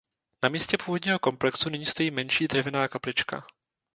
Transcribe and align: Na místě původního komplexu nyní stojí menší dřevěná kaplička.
Na 0.43 0.49
místě 0.49 0.77
původního 0.85 1.19
komplexu 1.19 1.69
nyní 1.69 1.85
stojí 1.85 2.11
menší 2.11 2.47
dřevěná 2.47 2.87
kaplička. 2.87 3.43